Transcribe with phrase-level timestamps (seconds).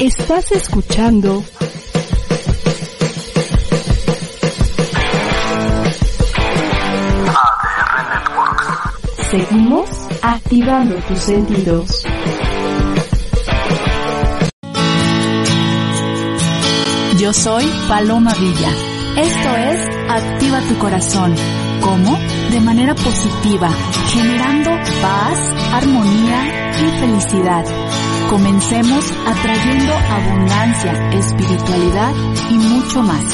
[0.00, 1.44] Estás escuchando.
[9.30, 9.88] Seguimos
[10.20, 12.04] activando tus sentidos.
[17.18, 18.70] Yo soy Paloma Villa.
[19.16, 21.34] Esto es Activa tu corazón.
[21.80, 22.18] ¿Cómo?
[22.50, 23.70] De manera positiva,
[24.08, 25.38] generando paz,
[25.72, 27.64] armonía y felicidad.
[28.30, 32.12] Comencemos atrayendo abundancia, espiritualidad
[32.50, 33.24] y mucho más.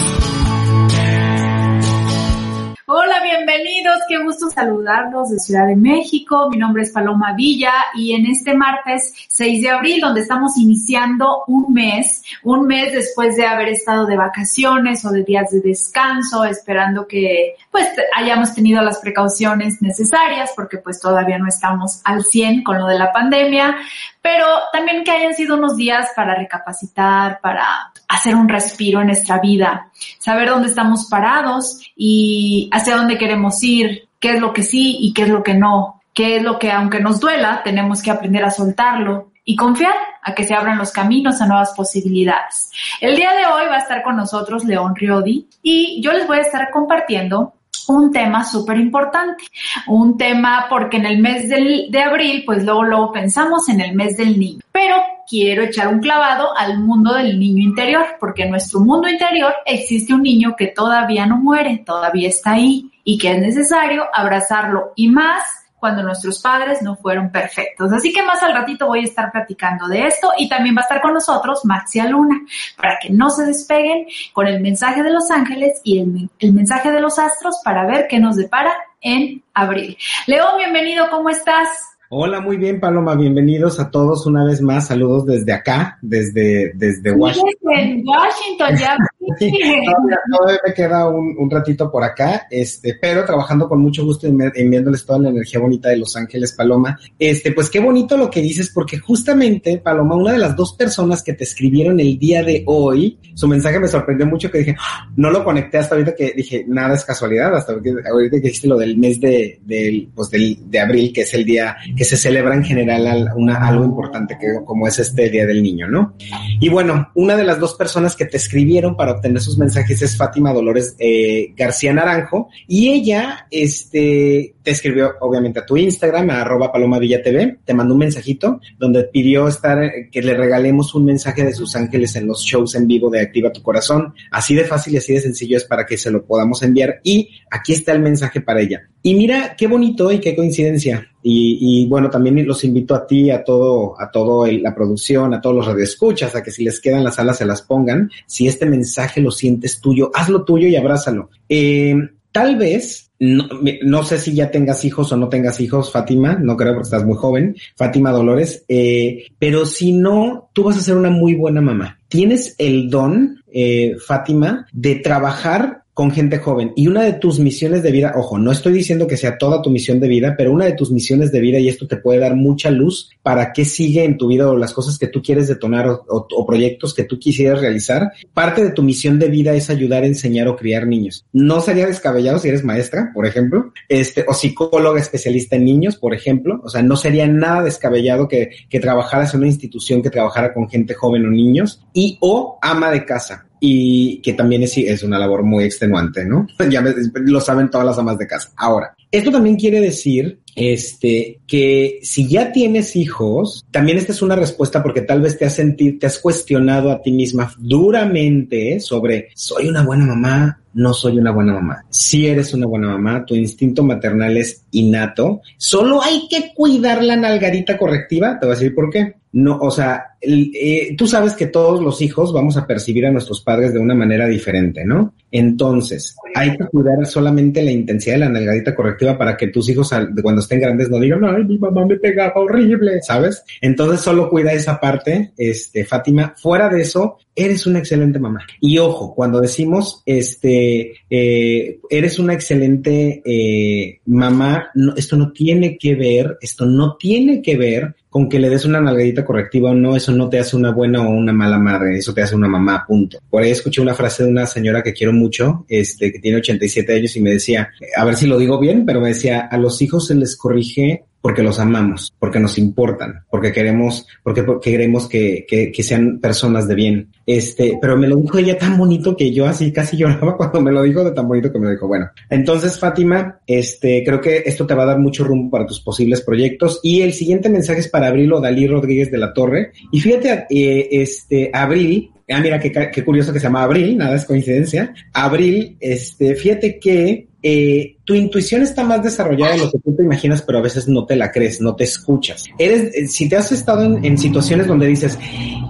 [3.30, 6.48] Bienvenidos, qué gusto saludarlos de Ciudad de México.
[6.50, 11.44] Mi nombre es Paloma Villa y en este martes 6 de abril, donde estamos iniciando
[11.46, 16.44] un mes, un mes después de haber estado de vacaciones o de días de descanso,
[16.44, 22.64] esperando que pues hayamos tenido las precauciones necesarias porque pues todavía no estamos al 100
[22.64, 23.76] con lo de la pandemia,
[24.22, 29.38] pero también que hayan sido unos días para recapacitar, para hacer un respiro en nuestra
[29.38, 34.96] vida, saber dónde estamos parados y hacia dónde queremos ir, qué es lo que sí
[34.98, 38.10] y qué es lo que no, qué es lo que aunque nos duela, tenemos que
[38.10, 42.70] aprender a soltarlo y confiar a que se abran los caminos a nuevas posibilidades.
[43.00, 46.38] El día de hoy va a estar con nosotros León Riodi y yo les voy
[46.38, 47.52] a estar compartiendo
[47.88, 49.44] un tema súper importante,
[49.86, 53.94] un tema porque en el mes del, de abril, pues luego, luego pensamos en el
[53.94, 54.96] mes del niño, pero
[55.28, 60.14] quiero echar un clavado al mundo del niño interior, porque en nuestro mundo interior existe
[60.14, 65.08] un niño que todavía no muere, todavía está ahí y que es necesario abrazarlo y
[65.08, 65.42] más
[65.80, 67.90] cuando nuestros padres no fueron perfectos.
[67.92, 70.82] Así que más al ratito voy a estar platicando de esto y también va a
[70.82, 72.38] estar con nosotros Maxia Luna
[72.76, 76.92] para que no se despeguen con el mensaje de los ángeles y el, el mensaje
[76.92, 79.96] de los astros para ver qué nos depara en abril.
[80.26, 81.68] León, bienvenido, ¿cómo estás?
[82.12, 83.14] Hola, muy bien, Paloma.
[83.14, 84.88] Bienvenidos a todos una vez más.
[84.88, 87.54] Saludos desde acá, desde, desde Washington.
[87.62, 88.96] Desde Washington, ya.
[89.20, 94.26] Todavía, todavía me queda un, un, ratito por acá, este, pero trabajando con mucho gusto
[94.26, 96.98] y enviándoles toda la energía bonita de Los Ángeles, Paloma.
[97.18, 101.22] Este, pues qué bonito lo que dices, porque justamente, Paloma, una de las dos personas
[101.22, 105.08] que te escribieron el día de hoy, su mensaje me sorprendió mucho que dije, ¡Ah!
[105.16, 108.78] no lo conecté hasta ahorita que dije, nada es casualidad, hasta ahorita que dijiste lo
[108.78, 112.54] del mes de, del, pues del, de abril, que es el día que se celebra
[112.54, 116.14] en general algo importante que, como es este Día del Niño, ¿no?
[116.60, 120.16] Y bueno, una de las dos personas que te escribieron para obtener sus mensajes es
[120.16, 126.42] Fátima Dolores eh, García Naranjo y ella, este, te escribió obviamente a tu Instagram, a
[126.42, 129.78] arroba paloma villa TV, te mandó un mensajito donde pidió estar,
[130.10, 133.52] que le regalemos un mensaje de sus ángeles en los shows en vivo de Activa
[133.52, 134.14] tu Corazón.
[134.30, 137.30] Así de fácil y así de sencillo es para que se lo podamos enviar y
[137.50, 138.88] aquí está el mensaje para ella.
[139.02, 141.09] Y mira qué bonito y qué coincidencia.
[141.22, 145.34] Y, y, bueno, también los invito a ti, a todo, a todo el, la producción,
[145.34, 148.10] a todos los radioescuchas, a que si les quedan las alas se las pongan.
[148.26, 151.30] Si este mensaje lo sientes tuyo, hazlo tuyo y abrázalo.
[151.48, 151.94] Eh,
[152.32, 153.48] tal vez, no,
[153.82, 157.04] no, sé si ya tengas hijos o no tengas hijos, Fátima, no creo porque estás
[157.04, 161.60] muy joven, Fátima Dolores, eh, pero si no, tú vas a ser una muy buena
[161.60, 161.98] mamá.
[162.08, 166.72] Tienes el don, eh, Fátima, de trabajar con gente joven.
[166.76, 169.68] Y una de tus misiones de vida, ojo, no estoy diciendo que sea toda tu
[169.68, 172.36] misión de vida, pero una de tus misiones de vida, y esto te puede dar
[172.36, 175.86] mucha luz para qué sigue en tu vida o las cosas que tú quieres detonar
[175.86, 178.12] o, proyectos que tú quisieras realizar.
[178.32, 181.26] Parte de tu misión de vida es ayudar a enseñar o criar niños.
[181.34, 186.14] No sería descabellado si eres maestra, por ejemplo, este, o psicóloga especialista en niños, por
[186.14, 186.62] ejemplo.
[186.64, 190.66] O sea, no sería nada descabellado que, que trabajaras en una institución que trabajara con
[190.66, 195.18] gente joven o niños y o ama de casa y que también es, es una
[195.18, 196.46] labor muy extenuante, ¿no?
[196.70, 198.50] Ya me, lo saben todas las amas de casa.
[198.56, 204.36] Ahora, esto también quiere decir este, que si ya tienes hijos, también esta es una
[204.36, 209.28] respuesta porque tal vez te has sentido, te has cuestionado a ti misma duramente sobre,
[209.34, 210.60] ¿soy una buena mamá?
[210.72, 211.84] No soy una buena mamá.
[211.88, 215.40] Si eres una buena mamá, tu instinto maternal es innato.
[215.56, 218.38] Solo hay que cuidar la nalgadita correctiva.
[218.38, 219.14] Te voy a decir por qué.
[219.32, 223.40] No, o sea, eh, tú sabes que todos los hijos vamos a percibir a nuestros
[223.42, 225.14] padres de una manera diferente, ¿no?
[225.30, 229.90] Entonces, hay que cuidar solamente la intensidad de la nalgadita correctiva para que tus hijos
[230.22, 233.42] cuando estén grandes no digan, ay, mi mamá me pegaba horrible, ¿sabes?
[233.60, 236.34] Entonces solo cuida esa parte, este, Fátima.
[236.36, 238.46] Fuera de eso, eres una excelente mamá.
[238.60, 245.78] Y ojo, cuando decimos, este, eh, eres una excelente eh, mamá, no, esto no tiene
[245.78, 249.74] que ver, esto no tiene que ver con que le des una nalgadita correctiva o
[249.74, 252.48] no, eso no te hace una buena o una mala madre, eso te hace una
[252.48, 253.18] mamá, punto.
[253.30, 256.92] Por ahí escuché una frase de una señora que quiero mucho, este, que tiene 87
[256.92, 259.80] años y me decía, a ver si lo digo bien, pero me decía, a los
[259.80, 265.44] hijos se les corrige porque los amamos, porque nos importan, porque queremos, porque, queremos que,
[265.46, 267.08] que, que, sean personas de bien.
[267.26, 270.72] Este, pero me lo dijo ella tan bonito que yo así casi lloraba cuando me
[270.72, 271.86] lo dijo de tan bonito que me lo dijo.
[271.86, 275.80] Bueno, entonces Fátima, este, creo que esto te va a dar mucho rumbo para tus
[275.80, 276.80] posibles proyectos.
[276.82, 279.72] Y el siguiente mensaje es para Abril o Dalí Rodríguez de la Torre.
[279.92, 284.16] Y fíjate, eh, este, Abril, ah, mira qué, qué curioso que se llama Abril, nada
[284.16, 284.94] es coincidencia.
[285.12, 290.02] Abril, este, fíjate que eh, tu intuición está más desarrollada de lo que tú te
[290.02, 292.44] imaginas, pero a veces no te la crees, no te escuchas.
[292.58, 295.18] Eres, eh, si te has estado en, situaciones donde dices,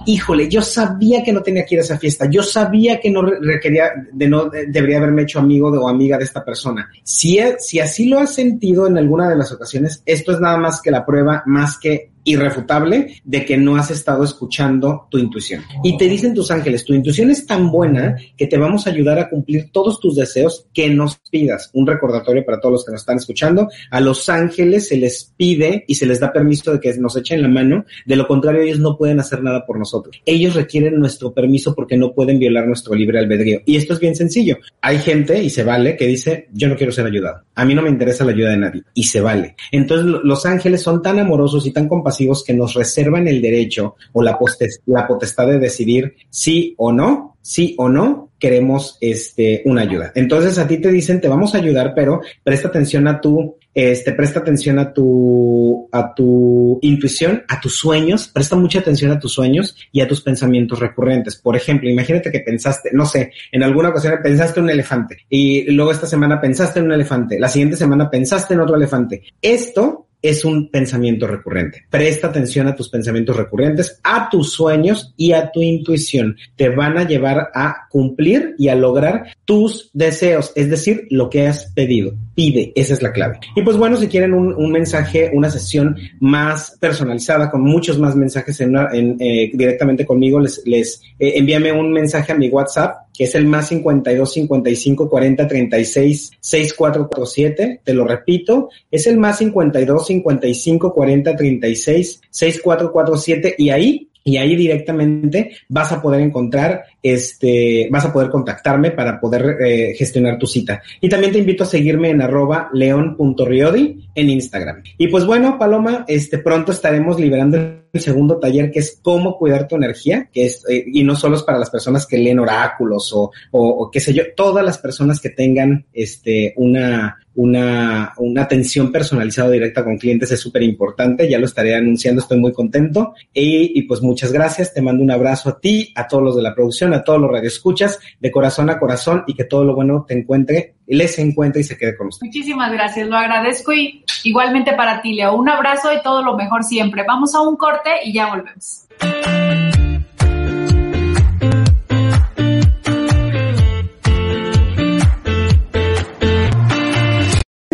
[0.05, 3.21] híjole, yo sabía que no tenía que ir a esa fiesta, yo sabía que no
[3.21, 6.89] requería, de no debería haberme hecho amigo o amiga de esta persona.
[7.03, 10.81] Si, si así lo has sentido en alguna de las ocasiones, esto es nada más
[10.81, 15.63] que la prueba, más que irrefutable de que no has estado escuchando tu intuición.
[15.83, 19.19] Y te dicen tus ángeles, tu intuición es tan buena que te vamos a ayudar
[19.19, 21.69] a cumplir todos tus deseos que nos pidas.
[21.73, 23.67] Un recordatorio para todos los que nos están escuchando.
[23.89, 27.41] A los ángeles se les pide y se les da permiso de que nos echen
[27.41, 27.85] la mano.
[28.05, 30.21] De lo contrario, ellos no pueden hacer nada por nosotros.
[30.25, 33.61] Ellos requieren nuestro permiso porque no pueden violar nuestro libre albedrío.
[33.65, 34.57] Y esto es bien sencillo.
[34.81, 37.43] Hay gente, y se vale, que dice, yo no quiero ser ayudado.
[37.55, 38.83] A mí no me interesa la ayuda de nadie.
[38.93, 39.55] Y se vale.
[39.71, 42.10] Entonces, los ángeles son tan amorosos y tan compasivos
[42.45, 44.37] que nos reservan el derecho o la,
[44.85, 50.11] la potestad de decidir sí o no, sí o no queremos este, una ayuda.
[50.15, 54.13] Entonces a ti te dicen, te vamos a ayudar, pero presta atención a tu, este,
[54.13, 59.33] presta atención a tu, a tu intuición, a tus sueños, presta mucha atención a tus
[59.33, 61.35] sueños y a tus pensamientos recurrentes.
[61.35, 65.69] Por ejemplo, imagínate que pensaste, no sé, en alguna ocasión pensaste en un elefante y
[65.71, 69.21] luego esta semana pensaste en un elefante, la siguiente semana pensaste en otro elefante.
[69.39, 71.85] Esto es un pensamiento recurrente.
[71.89, 76.37] Presta atención a tus pensamientos recurrentes, a tus sueños y a tu intuición.
[76.55, 81.47] Te van a llevar a cumplir y a lograr tus deseos, es decir, lo que
[81.47, 82.13] has pedido.
[82.35, 83.39] Pide, esa es la clave.
[83.55, 88.61] Y pues bueno, si quieren un, mensaje, una sesión más personalizada, con muchos más mensajes
[88.61, 88.75] en,
[89.19, 93.45] eh, directamente conmigo, les, les eh, envíame un mensaje a mi WhatsApp que es el
[93.45, 97.81] más 52 55 40 36 6447.
[97.83, 104.55] Te lo repito, es el más 52 55 40 36 6447 y ahí y ahí
[104.55, 110.47] directamente vas a poder encontrar, este, vas a poder contactarme para poder eh, gestionar tu
[110.47, 110.81] cita.
[110.99, 114.83] Y también te invito a seguirme en arroba leon.riodi en Instagram.
[114.97, 119.67] Y pues bueno, Paloma, este, pronto estaremos liberando el segundo taller que es cómo cuidar
[119.67, 123.11] tu energía, que es, eh, y no solo es para las personas que leen oráculos
[123.13, 128.43] o, o, o qué sé yo, todas las personas que tengan, este, una, una, una
[128.43, 133.13] atención personalizada directa con clientes es súper importante, ya lo estaré anunciando, estoy muy contento
[133.33, 136.41] y, y, pues muchas gracias, te mando un abrazo a ti, a todos los de
[136.41, 140.05] la producción, a todos los radioescuchas, de corazón a corazón y que todo lo bueno
[140.07, 142.25] te encuentre, les encuentre y se quede con usted.
[142.25, 146.63] Muchísimas gracias, lo agradezco y igualmente para ti, Leo, un abrazo y todo lo mejor
[146.63, 147.03] siempre.
[147.07, 148.87] Vamos a un corte y ya volvemos.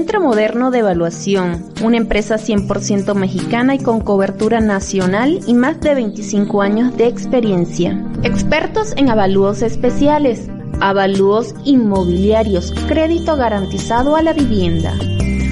[0.07, 5.95] Centro Moderno de Evaluación, una empresa 100% mexicana y con cobertura nacional y más de
[5.95, 8.01] 25 años de experiencia.
[8.23, 10.47] Expertos en avalúos especiales,
[10.79, 14.93] avalúos inmobiliarios, crédito garantizado a la vivienda,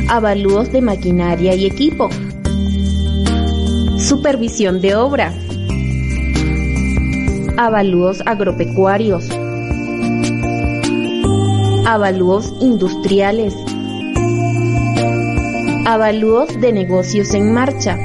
[0.08, 2.08] avalúos de maquinaria y equipo,
[3.98, 5.34] supervisión de obra,
[7.58, 9.28] avalúos agropecuarios,
[11.86, 13.54] avalúos industriales,
[15.88, 17.96] Avalúos de negocios en marcha.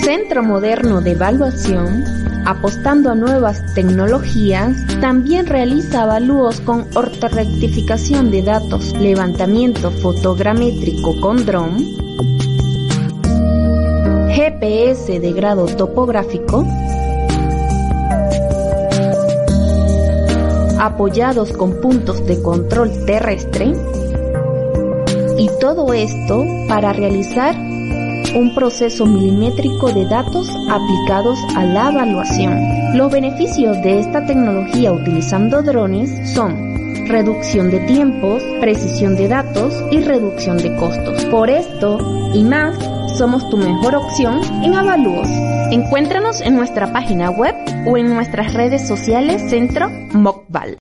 [0.00, 2.02] Centro Moderno de Evaluación,
[2.46, 11.76] apostando a nuevas tecnologías, también realiza avalúos con ortorectificación de datos, levantamiento fotogramétrico con dron,
[14.34, 16.66] GPS de grado topográfico,
[20.80, 23.74] apoyados con puntos de control terrestre,
[25.64, 32.98] todo esto para realizar un proceso milimétrico de datos aplicados a la evaluación.
[32.98, 40.00] Los beneficios de esta tecnología utilizando drones son reducción de tiempos, precisión de datos y
[40.00, 41.24] reducción de costos.
[41.30, 41.96] Por esto
[42.34, 42.76] y más,
[43.16, 45.28] somos tu mejor opción en avalúos.
[45.70, 47.54] Encuéntranos en nuestra página web
[47.86, 50.76] o en nuestras redes sociales Centro Mocval.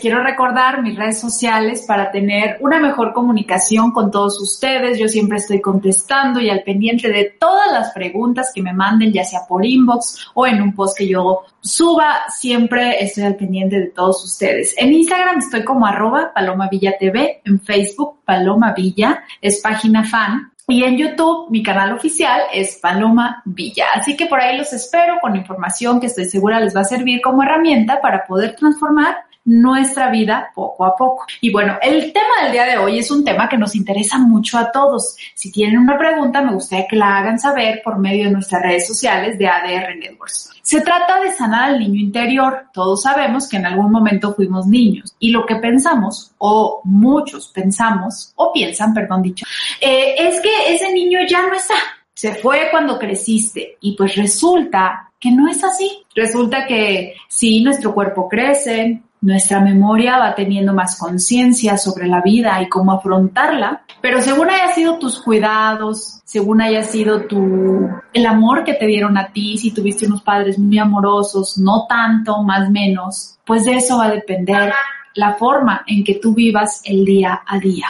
[0.00, 4.98] Quiero recordar mis redes sociales para tener una mejor comunicación con todos ustedes.
[4.98, 9.24] Yo siempre estoy contestando y al pendiente de todas las preguntas que me manden, ya
[9.24, 12.20] sea por inbox o en un post que yo suba.
[12.28, 14.74] Siempre estoy al pendiente de todos ustedes.
[14.78, 20.50] En Instagram estoy como arroba Paloma Villa TV, en Facebook Paloma Villa, es página fan.
[20.68, 23.86] Y en YouTube, mi canal oficial es Paloma Villa.
[23.92, 27.20] Así que por ahí los espero con información que estoy segura les va a servir
[27.20, 29.16] como herramienta para poder transformar
[29.50, 31.26] nuestra vida poco a poco.
[31.40, 34.56] Y bueno, el tema del día de hoy es un tema que nos interesa mucho
[34.56, 35.16] a todos.
[35.34, 38.86] Si tienen una pregunta, me gustaría que la hagan saber por medio de nuestras redes
[38.86, 40.50] sociales de ADR Networks.
[40.62, 42.66] Se trata de sanar al niño interior.
[42.72, 48.32] Todos sabemos que en algún momento fuimos niños y lo que pensamos, o muchos pensamos,
[48.36, 49.44] o piensan, perdón dicho,
[49.80, 51.74] eh, es que ese niño ya no está.
[52.14, 56.04] Se fue cuando creciste y pues resulta que no es así.
[56.14, 62.60] Resulta que sí, nuestro cuerpo crece, nuestra memoria va teniendo más conciencia sobre la vida
[62.62, 68.64] y cómo afrontarla, pero según haya sido tus cuidados, según haya sido tu, el amor
[68.64, 73.38] que te dieron a ti, si tuviste unos padres muy amorosos, no tanto, más menos,
[73.44, 74.72] pues de eso va a depender
[75.14, 77.86] la forma en que tú vivas el día a día.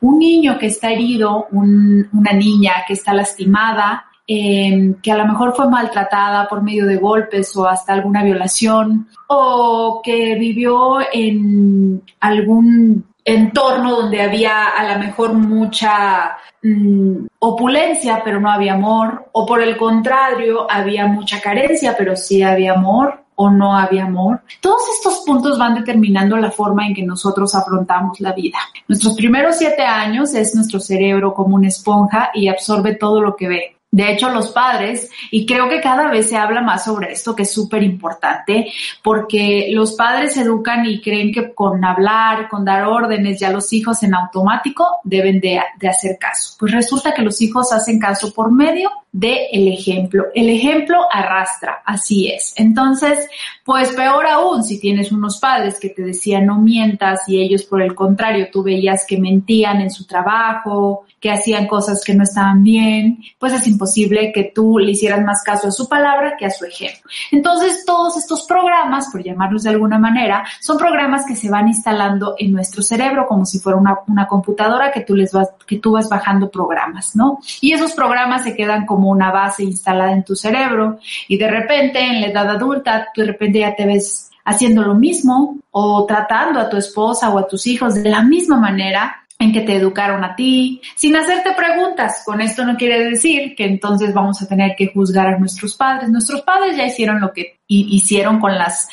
[0.00, 5.56] Un niño que está herido, una niña que está lastimada, Em, que a lo mejor
[5.56, 13.06] fue maltratada por medio de golpes o hasta alguna violación, o que vivió en algún
[13.24, 19.62] entorno donde había a lo mejor mucha mm, opulencia, pero no había amor, o por
[19.62, 24.42] el contrario, había mucha carencia, pero sí había amor o no había amor.
[24.60, 28.58] Todos estos puntos van determinando la forma en que nosotros afrontamos la vida.
[28.86, 33.48] Nuestros primeros siete años es nuestro cerebro como una esponja y absorbe todo lo que
[33.48, 33.77] ve.
[33.90, 37.44] De hecho, los padres, y creo que cada vez se habla más sobre esto, que
[37.44, 38.70] es súper importante,
[39.02, 44.02] porque los padres educan y creen que con hablar, con dar órdenes, ya los hijos
[44.02, 46.54] en automático deben de, hacer caso.
[46.58, 50.26] Pues resulta que los hijos hacen caso por medio del el ejemplo.
[50.34, 52.52] El ejemplo arrastra, así es.
[52.56, 53.28] Entonces,
[53.64, 57.82] pues peor aún, si tienes unos padres que te decían no mientas y ellos por
[57.82, 62.62] el contrario, tú veías que mentían en su trabajo, que hacían cosas que no estaban
[62.62, 66.50] bien, pues es imposible que tú le hicieras más caso a su palabra que a
[66.50, 67.10] su ejemplo.
[67.32, 72.36] Entonces, todos estos programas, por llamarlos de alguna manera, son programas que se van instalando
[72.38, 75.92] en nuestro cerebro como si fuera una, una computadora que tú les vas, que tú
[75.92, 77.40] vas bajando programas, ¿no?
[77.60, 82.00] Y esos programas se quedan como una base instalada en tu cerebro y de repente
[82.00, 86.58] en la edad adulta, tú de repente ya te ves haciendo lo mismo o tratando
[86.58, 90.24] a tu esposa o a tus hijos de la misma manera en que te educaron
[90.24, 92.22] a ti, sin hacerte preguntas.
[92.24, 96.10] Con esto no quiere decir que entonces vamos a tener que juzgar a nuestros padres.
[96.10, 98.88] Nuestros padres ya hicieron lo que hicieron con las,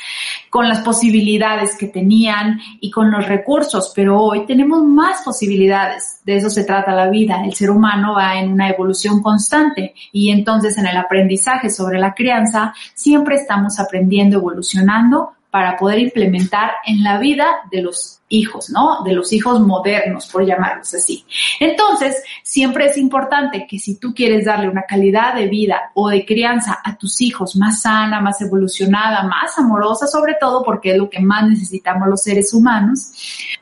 [0.51, 6.19] con las posibilidades que tenían y con los recursos, pero hoy tenemos más posibilidades.
[6.23, 7.43] De eso se trata la vida.
[7.43, 12.13] El ser humano va en una evolución constante y entonces en el aprendizaje sobre la
[12.13, 19.03] crianza siempre estamos aprendiendo, evolucionando para poder implementar en la vida de los hijos, ¿no?
[19.05, 21.25] De los hijos modernos, por llamarlos así.
[21.61, 26.25] Entonces, siempre es importante que si tú quieres darle una calidad de vida o de
[26.25, 31.09] crianza a tus hijos más sana, más evolucionada, más amorosa, sobre todo porque es lo
[31.09, 33.13] que más necesitamos los seres humanos,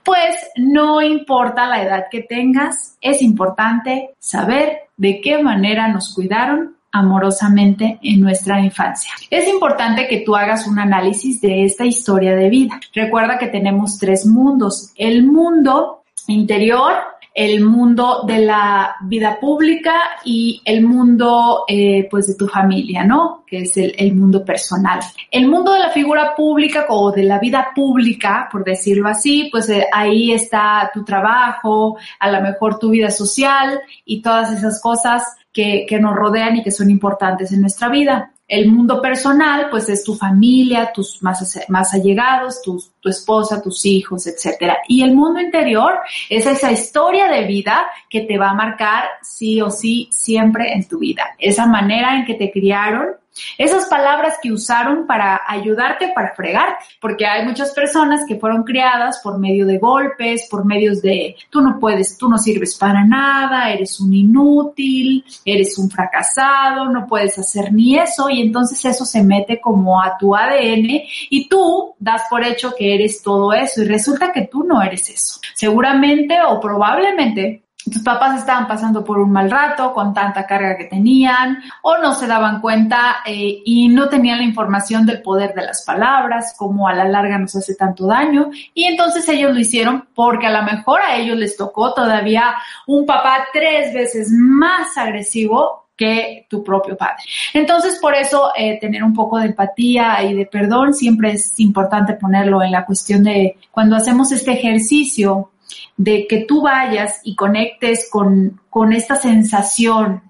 [0.04, 6.76] pues no importa la edad que tengas, es importante saber de qué manera nos cuidaron
[6.94, 9.12] amorosamente en nuestra infancia.
[9.30, 12.80] Es importante que tú hagas un análisis de esta historia de vida.
[12.94, 14.94] Recuerda que tenemos tres mundos.
[14.96, 16.94] El mundo interior,
[17.34, 23.44] el mundo de la vida pública y el mundo eh, pues de tu familia, ¿no?
[23.48, 25.00] Que es el, mundo personal.
[25.32, 29.68] El mundo de la figura pública o de la vida pública, por decirlo así, pues
[29.70, 35.24] eh, ahí está tu trabajo, a lo mejor tu vida social y todas esas cosas
[35.54, 38.32] que, que nos rodean y que son importantes en nuestra vida.
[38.46, 44.28] el mundo personal, pues es tu familia, tus más, allegados, tu, tu esposa, tus hijos,
[44.28, 44.80] etcétera.
[44.88, 45.94] Y el mundo interior
[46.30, 50.88] es esa historia de vida que te va a marcar sí o sí siempre en
[50.88, 51.24] tu vida.
[51.40, 53.16] Esa manera en que te criaron,
[53.58, 59.20] esas palabras que usaron para ayudarte, para fregarte, porque hay muchas personas que fueron criadas
[59.24, 63.72] por medio de golpes, por medios de tú no puedes, tú no sirves para nada,
[63.72, 69.24] eres un inútil, eres un fracasado, no puedes hacer ni eso y entonces eso se
[69.24, 73.88] mete como a tu ADN y tú das por hecho que eres todo eso y
[73.88, 75.40] resulta que tú no eres eso.
[75.54, 80.86] Seguramente o probablemente tus papás estaban pasando por un mal rato con tanta carga que
[80.86, 85.66] tenían o no se daban cuenta eh, y no tenían la información del poder de
[85.66, 90.08] las palabras, como a la larga nos hace tanto daño y entonces ellos lo hicieron
[90.14, 92.54] porque a lo mejor a ellos les tocó todavía
[92.88, 97.24] un papá tres veces más agresivo que tu propio padre.
[97.54, 102.14] Entonces, por eso, eh, tener un poco de empatía y de perdón siempre es importante
[102.14, 105.52] ponerlo en la cuestión de cuando hacemos este ejercicio
[105.98, 110.24] de que tú vayas y conectes con, con esta sensación.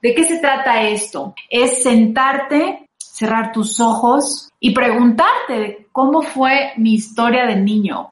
[0.00, 1.34] ¿De qué se trata esto?
[1.48, 8.10] Es sentarte, cerrar tus ojos y preguntarte cómo fue mi historia de niño,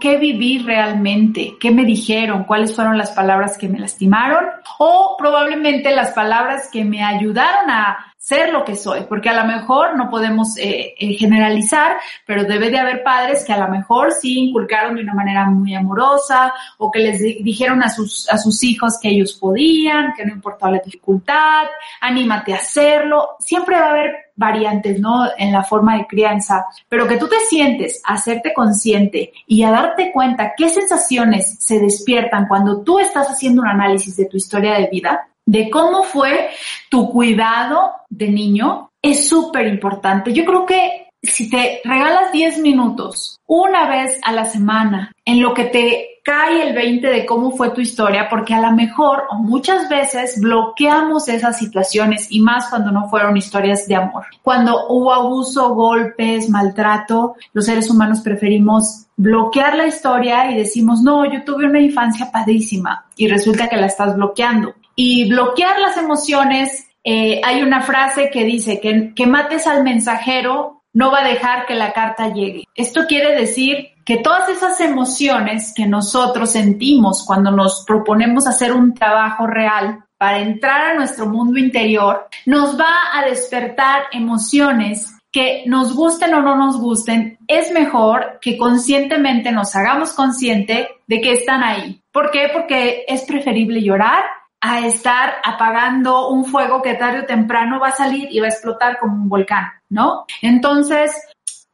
[0.00, 4.44] qué viví realmente, qué me dijeron, cuáles fueron las palabras que me lastimaron
[4.78, 9.44] o probablemente las palabras que me ayudaron a ser lo que soy, porque a lo
[9.44, 14.12] mejor no podemos eh, eh, generalizar, pero debe de haber padres que a lo mejor
[14.12, 18.62] sí inculcaron de una manera muy amorosa o que les dijeron a sus, a sus
[18.62, 21.64] hijos que ellos podían, que no importaba la dificultad,
[22.00, 23.30] anímate a hacerlo.
[23.40, 25.24] Siempre va a haber variantes, ¿no?
[25.36, 30.12] En la forma de crianza, pero que tú te sientes hacerte consciente y a darte
[30.12, 34.86] cuenta qué sensaciones se despiertan cuando tú estás haciendo un análisis de tu historia de
[34.86, 36.50] vida, de cómo fue
[36.88, 40.32] tu cuidado de niño es súper importante.
[40.32, 45.54] Yo creo que si te regalas 10 minutos una vez a la semana en lo
[45.54, 49.36] que te cae el 20 de cómo fue tu historia, porque a lo mejor o
[49.36, 54.24] muchas veces bloqueamos esas situaciones y más cuando no fueron historias de amor.
[54.42, 61.30] Cuando hubo abuso, golpes, maltrato, los seres humanos preferimos bloquear la historia y decimos, no,
[61.30, 66.88] yo tuve una infancia padrísima y resulta que la estás bloqueando y bloquear las emociones.
[67.04, 71.66] Eh, hay una frase que dice que, que mates al mensajero no va a dejar
[71.66, 72.64] que la carta llegue.
[72.74, 78.94] Esto quiere decir que todas esas emociones que nosotros sentimos cuando nos proponemos hacer un
[78.94, 85.96] trabajo real para entrar a nuestro mundo interior, nos va a despertar emociones que nos
[85.96, 91.64] gusten o no nos gusten, es mejor que conscientemente nos hagamos consciente de que están
[91.64, 92.00] ahí.
[92.12, 92.50] ¿Por qué?
[92.52, 94.22] Porque es preferible llorar
[94.64, 98.50] a estar apagando un fuego que tarde o temprano va a salir y va a
[98.50, 100.24] explotar como un volcán, ¿no?
[100.40, 101.10] Entonces,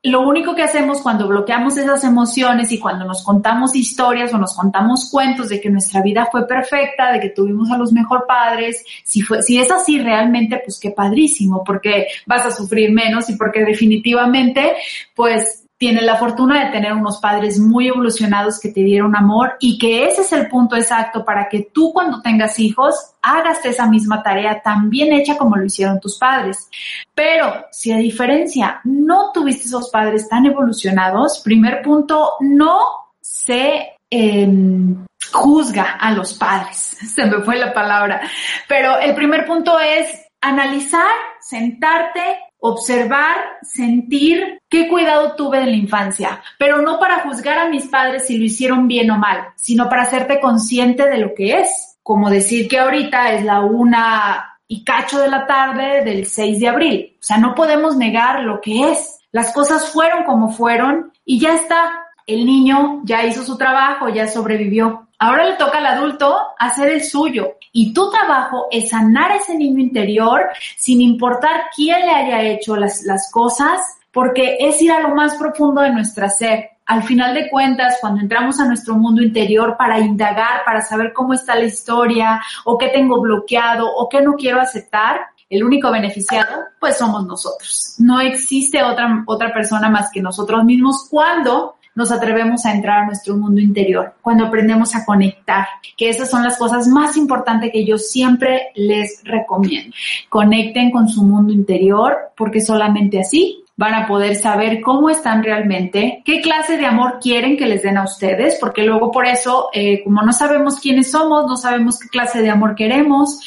[0.03, 4.57] lo único que hacemos cuando bloqueamos esas emociones y cuando nos contamos historias o nos
[4.57, 8.83] contamos cuentos de que nuestra vida fue perfecta, de que tuvimos a los mejor padres,
[9.05, 13.65] si si es así realmente, pues qué padrísimo, porque vas a sufrir menos y porque
[13.65, 14.77] definitivamente,
[15.15, 19.79] pues tienes la fortuna de tener unos padres muy evolucionados que te dieron amor y
[19.79, 24.23] que ese es el punto exacto para que tú cuando tengas hijos hagas esa misma
[24.23, 26.69] tarea tan bien hecha como lo hicieron tus padres.
[27.15, 32.81] Pero si a diferencia no tuviste esos padres tan evolucionados, primer punto, no
[33.21, 36.77] se em, juzga a los padres.
[37.15, 38.21] Se me fue la palabra.
[38.67, 41.11] Pero el primer punto es analizar,
[41.41, 47.87] sentarte, observar, sentir qué cuidado tuve en la infancia, pero no para juzgar a mis
[47.87, 51.99] padres si lo hicieron bien o mal, sino para hacerte consciente de lo que es.
[52.03, 56.69] Como decir que ahorita es la una y cacho de la tarde del 6 de
[56.69, 57.17] abril.
[57.17, 59.19] O sea, no podemos negar lo que es.
[59.33, 62.08] Las cosas fueron como fueron y ya está.
[62.29, 65.09] El niño ya hizo su trabajo, ya sobrevivió.
[65.19, 69.81] Ahora le toca al adulto hacer el suyo y tu trabajo es sanar ese niño
[69.81, 70.43] interior
[70.77, 73.81] sin importar quién le haya hecho las, las cosas,
[74.13, 76.73] porque es ir a lo más profundo de nuestra ser.
[76.85, 81.33] Al final de cuentas, cuando entramos a nuestro mundo interior para indagar, para saber cómo
[81.33, 86.65] está la historia, o qué tengo bloqueado, o qué no quiero aceptar, el único beneficiado,
[86.79, 87.95] pues somos nosotros.
[87.99, 93.07] No existe otra, otra persona más que nosotros mismos cuando nos atrevemos a entrar a
[93.07, 97.85] nuestro mundo interior, cuando aprendemos a conectar, que esas son las cosas más importantes que
[97.85, 99.97] yo siempre les recomiendo.
[100.29, 106.23] Conecten con su mundo interior porque solamente así van a poder saber cómo están realmente,
[106.25, 110.05] qué clase de amor quieren que les den a ustedes, porque luego por eso, eh,
[110.05, 113.41] como no sabemos quiénes somos, no sabemos qué clase de amor queremos,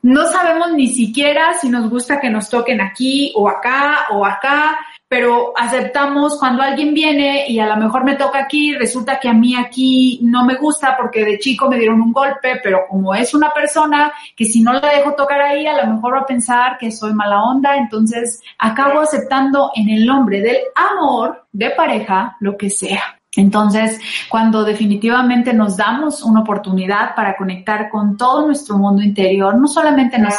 [0.00, 4.78] no sabemos ni siquiera si nos gusta que nos toquen aquí o acá o acá,
[5.08, 9.32] pero aceptamos cuando alguien viene y a lo mejor me toca aquí, resulta que a
[9.32, 13.34] mí aquí no me gusta porque de chico me dieron un golpe, pero como es
[13.34, 16.76] una persona que si no la dejo tocar ahí, a lo mejor va a pensar
[16.78, 22.56] que soy mala onda, entonces acabo aceptando en el nombre del amor de pareja lo
[22.56, 23.17] que sea.
[23.36, 29.68] Entonces, cuando definitivamente nos damos una oportunidad para conectar con todo nuestro mundo interior, no
[29.68, 30.34] solamente nos,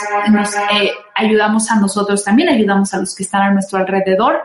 [0.73, 4.41] eh, ayudamos a nosotros, también ayudamos a los que están a nuestro alrededor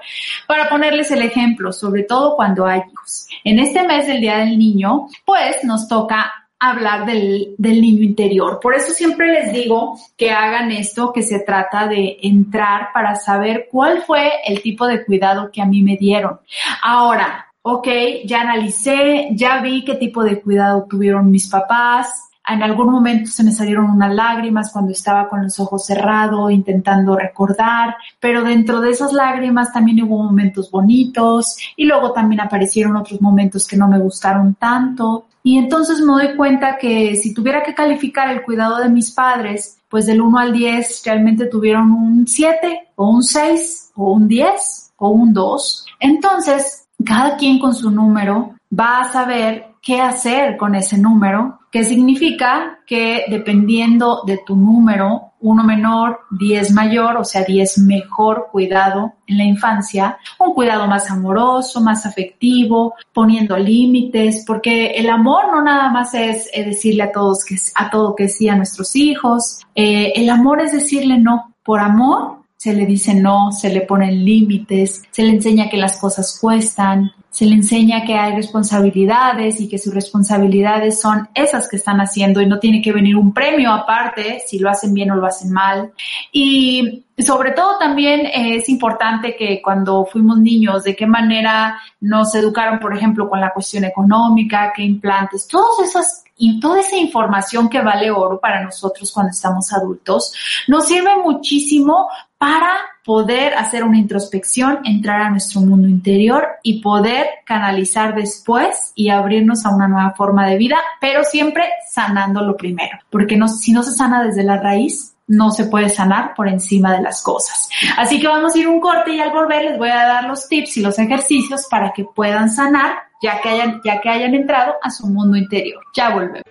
[0.46, 3.26] para ponerles el ejemplo, sobre todo cuando hay hijos.
[3.44, 8.58] En este mes del Día del Niño, pues nos toca hablar del, del, niño interior.
[8.60, 13.68] Por eso siempre les digo que hagan esto, que se trata de entrar para saber
[13.70, 16.40] cuál fue el tipo de cuidado que a mí me dieron.
[16.82, 17.88] Ahora, ok,
[18.26, 22.28] ya analicé, ya vi qué tipo de cuidado tuvieron mis papás.
[22.46, 27.16] En algún momento se me salieron unas lágrimas cuando estaba con los ojos cerrados intentando
[27.16, 33.22] recordar, pero dentro de esas lágrimas también hubo momentos bonitos y luego también aparecieron otros
[33.22, 35.24] momentos que no me gustaron tanto.
[35.42, 39.78] Y entonces me doy cuenta que si tuviera que calificar el cuidado de mis padres,
[39.88, 44.92] pues del 1 al 10 realmente tuvieron un 7 o un 6 o un 10
[44.98, 45.86] o un 2.
[46.00, 51.84] Entonces, cada quien con su número va a saber qué hacer con ese número, que
[51.84, 59.12] significa que dependiendo de tu número, uno menor, 10 mayor, o sea, 10 mejor cuidado
[59.26, 65.62] en la infancia, un cuidado más amoroso, más afectivo, poniendo límites, porque el amor no
[65.62, 70.12] nada más es decirle a todos que, a todo que sí a nuestros hijos, eh,
[70.16, 71.50] el amor es decirle no.
[71.62, 75.98] Por amor se le dice no, se le ponen límites, se le enseña que las
[76.00, 81.76] cosas cuestan, se le enseña que hay responsabilidades y que sus responsabilidades son esas que
[81.76, 85.16] están haciendo y no tiene que venir un premio aparte si lo hacen bien o
[85.16, 85.92] lo hacen mal.
[86.32, 92.78] Y sobre todo también es importante que cuando fuimos niños, de qué manera nos educaron,
[92.78, 97.80] por ejemplo, con la cuestión económica, qué implantes, todas esas y toda esa información que
[97.80, 100.32] vale oro para nosotros cuando estamos adultos
[100.66, 102.08] nos sirve muchísimo
[102.44, 102.76] para
[103.06, 109.64] poder hacer una introspección, entrar a nuestro mundo interior y poder canalizar después y abrirnos
[109.64, 113.82] a una nueva forma de vida, pero siempre sanando lo primero, porque no, si no
[113.82, 117.70] se sana desde la raíz, no se puede sanar por encima de las cosas.
[117.96, 120.46] Así que vamos a ir un corte y al volver les voy a dar los
[120.46, 124.74] tips y los ejercicios para que puedan sanar ya que hayan, ya que hayan entrado
[124.82, 125.82] a su mundo interior.
[125.96, 126.43] Ya volvemos.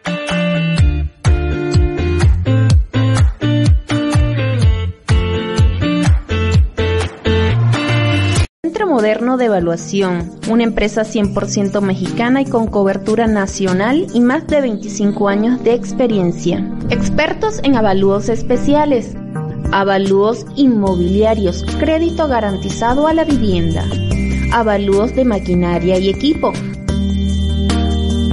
[8.85, 15.27] Moderno de Evaluación, una empresa 100% mexicana y con cobertura nacional y más de 25
[15.27, 16.63] años de experiencia.
[16.89, 19.15] Expertos en avalúos especiales,
[19.71, 23.85] avalúos inmobiliarios, crédito garantizado a la vivienda,
[24.51, 26.51] avalúos de maquinaria y equipo,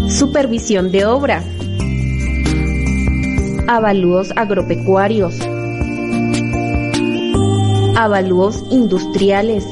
[0.08, 1.42] supervisión de obra,
[3.68, 5.38] avalúos agropecuarios,
[7.96, 9.64] avalúos industriales,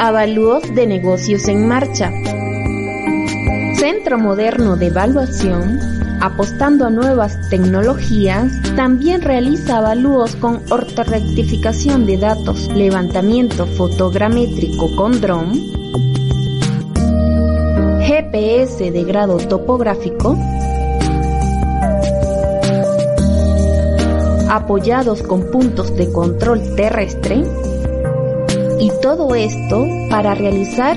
[0.00, 2.12] Avalúos de negocios en marcha.
[3.76, 5.78] Centro Moderno de Evaluación,
[6.20, 15.52] apostando a nuevas tecnologías, también realiza avalúos con ortorectificación de datos, levantamiento fotogramétrico con dron,
[18.00, 20.36] GPS de grado topográfico,
[24.50, 27.44] apoyados con puntos de control terrestre,
[28.78, 30.96] y todo esto para realizar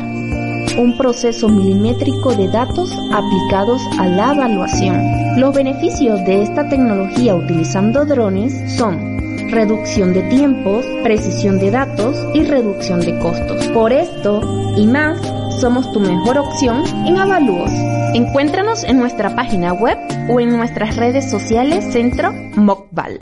[0.78, 5.40] un proceso milimétrico de datos aplicados a la evaluación.
[5.40, 9.18] Los beneficios de esta tecnología utilizando drones son
[9.50, 13.66] reducción de tiempos, precisión de datos y reducción de costos.
[13.68, 14.42] Por esto
[14.76, 15.20] y más,
[15.60, 17.72] somos tu mejor opción en avalúos.
[18.14, 19.98] Encuéntranos en nuestra página web
[20.30, 23.22] o en nuestras redes sociales Centro Mocval.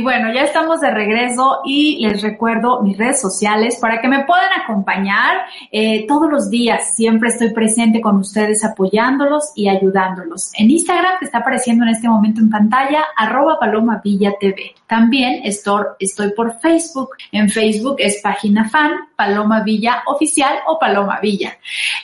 [0.00, 4.24] Y bueno, ya estamos de regreso y les recuerdo mis redes sociales para que me
[4.24, 6.94] puedan acompañar eh, todos los días.
[6.96, 10.52] Siempre estoy presente con ustedes apoyándolos y ayudándolos.
[10.56, 14.74] En Instagram, que está apareciendo en este momento en pantalla, arroba Paloma Villa TV.
[14.86, 17.10] También estoy, estoy por Facebook.
[17.30, 21.58] En Facebook es página fan, Paloma Villa Oficial o Paloma Villa.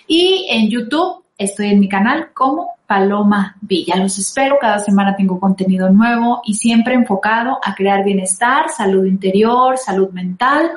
[0.07, 3.97] Y en YouTube estoy en mi canal como Paloma Villa.
[3.97, 9.77] Los espero, cada semana tengo contenido nuevo y siempre enfocado a crear bienestar, salud interior,
[9.77, 10.71] salud mental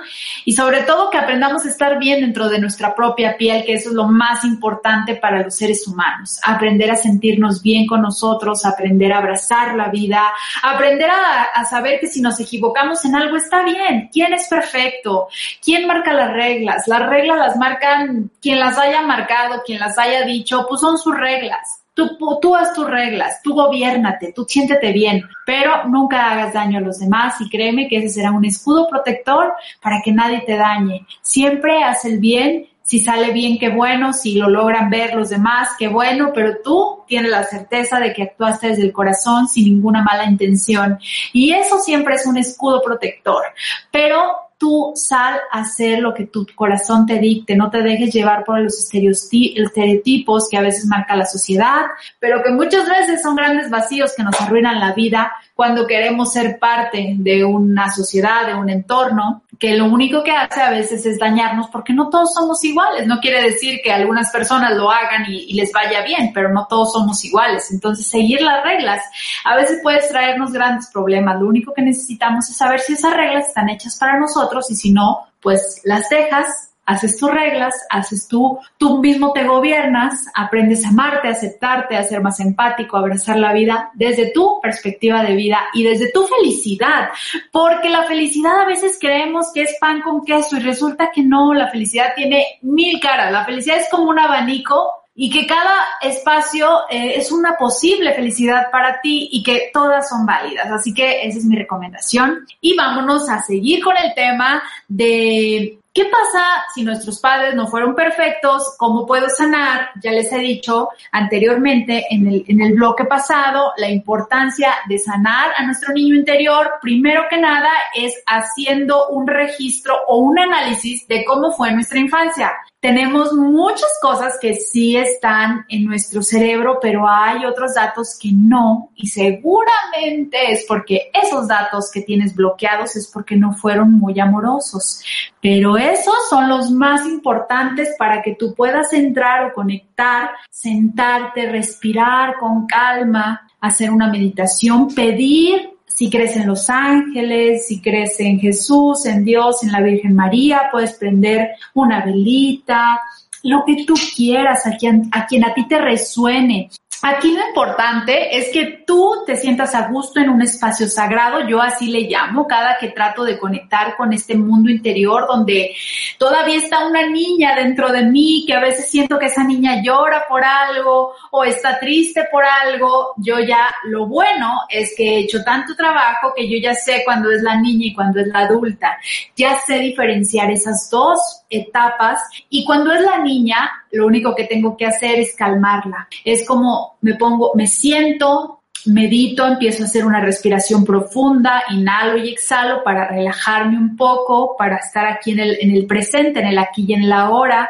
[0.44, 3.90] y sobre todo que aprendamos a estar bien dentro de nuestra propia piel, que eso
[3.90, 6.40] es lo más importante para los seres humanos.
[6.44, 10.24] Aprender a sentirnos bien con nosotros, aprender a abrazar la vida,
[10.64, 14.10] aprender a, a saber que si nos equivocamos en algo está bien.
[14.12, 15.28] ¿Quién es perfecto?
[15.64, 16.88] ¿Quién marca las reglas?
[16.88, 21.16] Las reglas las marcan quien las haya marcado, quien las haya dicho, pues son sus
[21.16, 21.80] reglas.
[22.00, 26.82] Tú, tú haz tus reglas, tú gobiernate, tú siéntete bien, pero nunca hagas daño a
[26.82, 31.06] los demás y créeme que ese será un escudo protector para que nadie te dañe.
[31.22, 35.70] Siempre haz el bien si sale bien, qué bueno, si lo logran ver los demás,
[35.78, 40.02] qué bueno, pero tú tienes la certeza de que actuaste desde el corazón sin ninguna
[40.02, 40.98] mala intención.
[41.32, 43.44] Y eso siempre es un escudo protector.
[43.92, 48.44] Pero tú sal a hacer lo que tu corazón te dicte, no te dejes llevar
[48.44, 51.86] por los estereotipos que a veces marca la sociedad,
[52.20, 56.60] pero que muchas veces son grandes vacíos que nos arruinan la vida cuando queremos ser
[56.60, 61.20] parte de una sociedad, de un entorno, que lo único que hace a veces es
[61.20, 63.06] dañarnos porque no todos somos iguales.
[63.06, 66.94] No quiere decir que algunas personas lo hagan y, les vaya bien, pero no todos
[66.94, 67.70] somos iguales.
[67.70, 69.04] Entonces, seguir las reglas
[69.44, 71.42] a veces puede traernos grandes problemas.
[71.42, 74.94] Lo único que necesitamos es saber si esas reglas están hechas para nosotros y si
[74.94, 80.90] no, pues las dejas, haces tus reglas, haces tú, tú mismo te gobiernas, aprendes a
[80.90, 85.36] amarte, a aceptarte, a ser más empático, a abrazar la vida desde tu perspectiva de
[85.36, 87.10] vida y desde tu felicidad,
[87.52, 91.54] porque la felicidad a veces creemos que es pan con queso y resulta que no,
[91.54, 96.90] la felicidad tiene mil caras, la felicidad es como un abanico y que cada espacio
[96.90, 100.72] eh, es una posible felicidad para ti y que todas son válidas.
[100.72, 102.48] Así que esa es mi recomendación.
[102.62, 107.96] Y vámonos a seguir con el tema de ¿Qué pasa si nuestros padres no fueron
[107.96, 108.76] perfectos?
[108.78, 109.90] ¿Cómo puedo sanar?
[110.04, 115.52] Ya les he dicho anteriormente en el, en el bloque pasado la importancia de sanar
[115.58, 116.74] a nuestro niño interior.
[116.80, 122.52] Primero que nada es haciendo un registro o un análisis de cómo fue nuestra infancia
[122.80, 128.92] tenemos muchas cosas que sí están en nuestro cerebro, pero hay otros datos que no
[128.96, 135.04] y seguramente es porque esos datos que tienes bloqueados es porque no fueron muy amorosos.
[135.42, 142.38] Pero esos son los más importantes para que tú puedas entrar o conectar, sentarte, respirar
[142.40, 149.06] con calma, hacer una meditación, pedir si crees en los ángeles, si crees en Jesús,
[149.06, 153.02] en Dios, en la Virgen María, puedes prender una velita,
[153.44, 156.70] lo que tú quieras, a quien a, quien a ti te resuene.
[157.02, 161.62] Aquí lo importante es que tú te sientas a gusto en un espacio sagrado, yo
[161.62, 165.74] así le llamo, cada que trato de conectar con este mundo interior donde
[166.18, 170.26] todavía está una niña dentro de mí, que a veces siento que esa niña llora
[170.28, 175.42] por algo o está triste por algo, yo ya lo bueno es que he hecho
[175.44, 179.00] tanto trabajo que yo ya sé cuándo es la niña y cuándo es la adulta,
[179.38, 184.78] ya sé diferenciar esas dos etapas y cuando es la niña, lo único que tengo
[184.78, 186.08] que hacer es calmarla.
[186.24, 192.30] Es como me pongo, me siento, medito, empiezo a hacer una respiración profunda, inhalo y
[192.30, 196.58] exhalo para relajarme un poco, para estar aquí en el, en el presente, en el
[196.58, 197.70] aquí y en la ahora.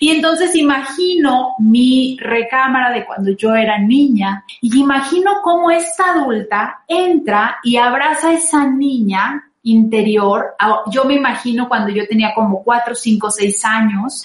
[0.00, 6.82] Y entonces imagino mi recámara de cuando yo era niña y imagino cómo esta adulta
[6.86, 10.54] entra y abraza a esa niña interior.
[10.90, 14.22] Yo me imagino cuando yo tenía como cuatro, cinco, seis años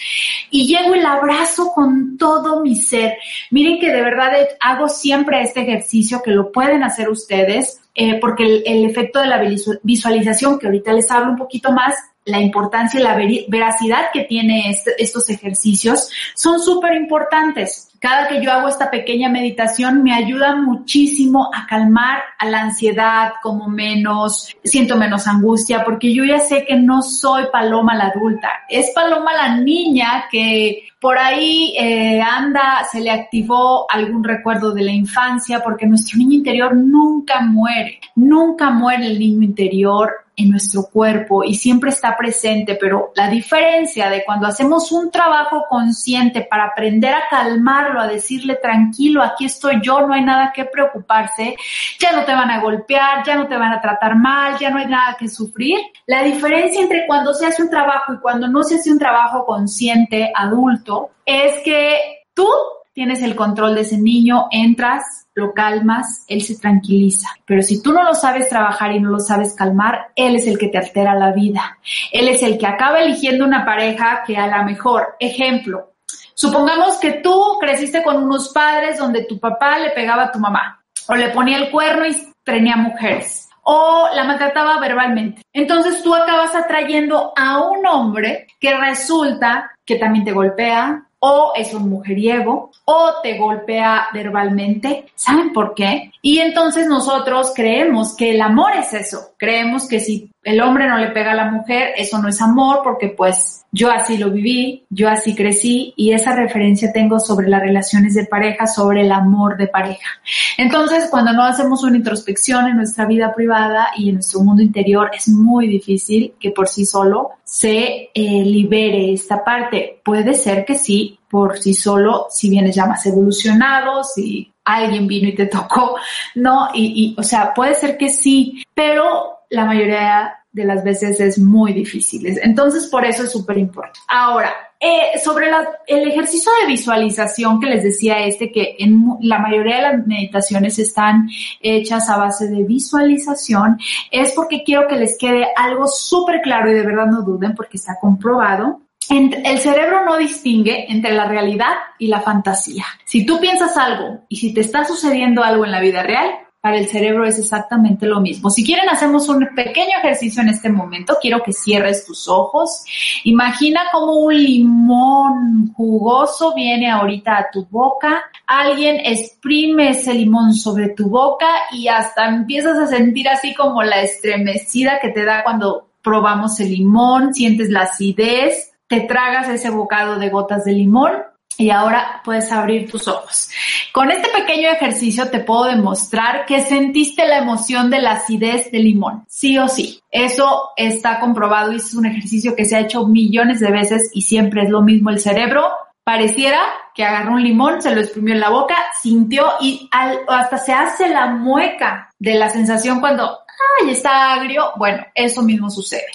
[0.49, 3.17] y llego el abrazo con todo mi ser.
[3.51, 8.43] Miren que de verdad hago siempre este ejercicio que lo pueden hacer ustedes eh, porque
[8.43, 9.41] el, el efecto de la
[9.84, 11.93] visualización, que ahorita les hablo un poquito más,
[12.25, 17.89] la importancia y la veracidad que tiene este, estos ejercicios son súper importantes.
[18.04, 23.32] Cada que yo hago esta pequeña meditación me ayuda muchísimo a calmar a la ansiedad,
[23.42, 28.50] como menos, siento menos angustia, porque yo ya sé que no soy Paloma la adulta,
[28.68, 34.84] es Paloma la niña que por ahí eh, anda, se le activó algún recuerdo de
[34.84, 40.84] la infancia, porque nuestro niño interior nunca muere, nunca muere el niño interior, en nuestro
[40.91, 46.65] cuerpo y siempre está presente, pero la diferencia de cuando hacemos un trabajo consciente para
[46.65, 51.56] aprender a calmarlo, a decirle tranquilo, aquí estoy yo, no hay nada que preocuparse,
[52.00, 54.80] ya no te van a golpear, ya no te van a tratar mal, ya no
[54.80, 55.78] hay nada que sufrir.
[56.08, 59.46] La diferencia entre cuando se hace un trabajo y cuando no se hace un trabajo
[59.46, 62.48] consciente, adulto, es que tú
[62.93, 65.03] tienes el control de ese niño, entras,
[65.34, 67.29] lo calmas, él se tranquiliza.
[67.45, 70.58] Pero si tú no lo sabes trabajar y no lo sabes calmar, él es el
[70.58, 71.79] que te altera la vida.
[72.12, 75.93] Él es el que acaba eligiendo una pareja que a la mejor, ejemplo,
[76.36, 80.84] supongamos que tú creciste con unos padres donde tu papá le pegaba a tu mamá
[81.08, 85.41] o le ponía el cuerno y tenía mujeres o la maltrataba verbalmente.
[85.53, 91.74] Entonces tú acabas atrayendo a un hombre que resulta que también te golpea, o es
[91.74, 95.06] un mujeriego o te golpea verbalmente.
[95.16, 96.12] ¿Saben por qué?
[96.22, 99.30] Y entonces nosotros creemos que el amor es eso.
[99.38, 102.82] Creemos que si el hombre no le pega a la mujer, eso no es amor
[102.84, 107.62] porque pues yo así lo viví, yo así crecí y esa referencia tengo sobre las
[107.62, 110.10] relaciones de pareja, sobre el amor de pareja.
[110.58, 115.12] Entonces, cuando no hacemos una introspección en nuestra vida privada y en nuestro mundo interior,
[115.13, 120.01] es muy difícil que por sí solo se eh, libere esta parte.
[120.03, 125.29] Puede ser que sí, por sí solo, si vienes ya más evolucionado, si alguien vino
[125.29, 125.95] y te tocó,
[126.36, 126.69] ¿no?
[126.73, 131.38] Y, y, o sea, puede ser que sí, pero la mayoría de las veces es
[131.39, 132.26] muy difícil.
[132.42, 134.00] Entonces, por eso es súper importante.
[134.08, 135.48] Ahora, eh, sobre
[135.88, 140.78] el ejercicio de visualización que les decía este, que en la mayoría de las meditaciones
[140.80, 141.30] están
[141.62, 143.78] hechas a base de visualización,
[144.12, 147.78] es porque quiero que les quede algo súper claro y de verdad no duden porque
[147.78, 152.86] está comprobado el cerebro no distingue entre la realidad y la fantasía.
[153.06, 156.32] Si tú piensas algo y si te está sucediendo algo en la vida real,
[156.63, 158.49] para el cerebro es exactamente lo mismo.
[158.49, 161.17] Si quieren, hacemos un pequeño ejercicio en este momento.
[161.21, 162.86] Quiero que cierres tus ojos.
[163.26, 168.23] Imagina como un limón jugoso viene ahorita a tu boca.
[168.47, 174.02] Alguien exprime ese limón sobre tu boca y hasta empiezas a sentir así como la
[174.02, 180.17] estremecida que te da cuando probamos el limón, sientes la acidez, te tragas ese bocado
[180.17, 181.12] de gotas de limón
[181.58, 183.50] y ahora puedes abrir tus ojos.
[183.92, 188.84] Con este pequeño ejercicio te puedo demostrar que sentiste la emoción de la acidez del
[188.84, 189.26] limón.
[189.28, 190.02] Sí o sí.
[190.10, 194.22] Eso está comprobado y es un ejercicio que se ha hecho millones de veces y
[194.22, 195.10] siempre es lo mismo.
[195.10, 195.72] El cerebro
[196.04, 196.60] pareciera
[196.94, 201.10] que agarró un limón, se lo exprimió en la boca, sintió y hasta se hace
[201.10, 203.39] la mueca de la sensación cuando,
[203.82, 204.72] ay, está agrio.
[204.76, 206.06] Bueno, eso mismo sucede.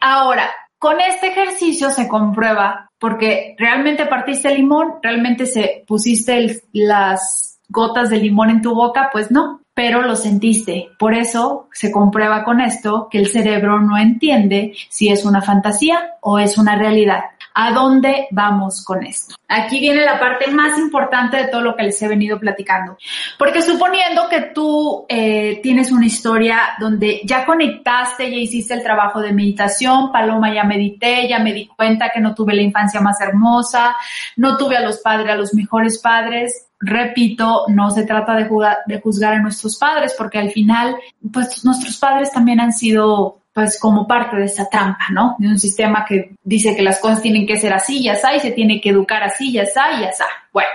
[0.00, 0.50] Ahora,
[0.82, 8.16] con este ejercicio se comprueba porque realmente partiste limón, realmente se pusiste las gotas de
[8.16, 10.88] limón en tu boca, pues no, pero lo sentiste.
[10.98, 16.14] Por eso se comprueba con esto que el cerebro no entiende si es una fantasía
[16.20, 17.26] o es una realidad.
[17.54, 19.34] ¿A dónde vamos con esto?
[19.48, 22.96] Aquí viene la parte más importante de todo lo que les he venido platicando.
[23.38, 29.20] Porque suponiendo que tú eh, tienes una historia donde ya conectaste, ya hiciste el trabajo
[29.20, 33.20] de meditación, Paloma ya medité, ya me di cuenta que no tuve la infancia más
[33.20, 33.94] hermosa,
[34.36, 38.48] no tuve a los padres, a los mejores padres, repito, no se trata de,
[38.86, 40.96] de, juzgar a nuestros padres, porque al final,
[41.32, 45.36] pues nuestros padres también han sido pues como parte de esta trampa, ¿no?
[45.38, 48.40] De un sistema que dice que las cosas tienen que ser así, ya está, y
[48.40, 50.24] se tiene que educar así, ya está, ya está.
[50.52, 50.70] Bueno,